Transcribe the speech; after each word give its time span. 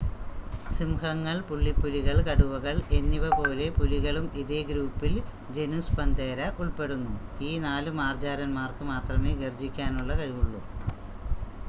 സിംഹങ്ങൾ 0.67 1.35
പുള്ളിപ്പുലികൾ 1.49 2.15
കടുവകൾ 2.27 2.77
എന്നിവപോലെ 2.91 3.67
പുലികളും 3.77 4.25
ഇതേ 4.35 4.59
ഗ്രൂപ്പിൽ 4.69 5.13
ജനുസ് 5.51 5.95
പന്തേര 5.97 6.39
ഉൾപ്പെടുന്നു. 6.61 7.13
ഈ 7.41 7.51
4 7.65 7.93
മാർജ്ജാരൻമാർക്ക് 7.99 8.85
മാത്രമേ 8.91 9.33
ഗർജ്ജിക്കാനുള്ള 9.43 10.13
കഴിവുള്ളു 10.15 10.61